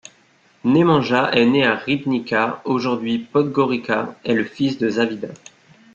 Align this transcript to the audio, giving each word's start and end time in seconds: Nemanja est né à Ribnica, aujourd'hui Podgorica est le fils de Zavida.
Nemanja 0.63 1.29
est 1.31 1.45
né 1.45 1.63
à 1.63 1.75
Ribnica, 1.75 2.59
aujourd'hui 2.65 3.19
Podgorica 3.19 4.15
est 4.23 4.33
le 4.33 4.45
fils 4.45 4.79
de 4.79 4.89
Zavida. 4.89 5.27